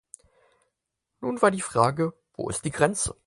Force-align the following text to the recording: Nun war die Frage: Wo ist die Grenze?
Nun 1.19 1.43
war 1.43 1.51
die 1.51 1.61
Frage: 1.61 2.15
Wo 2.33 2.49
ist 2.49 2.65
die 2.65 2.71
Grenze? 2.71 3.15